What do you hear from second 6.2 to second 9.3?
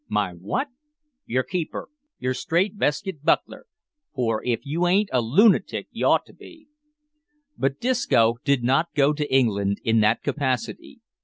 to be." But Disco did not go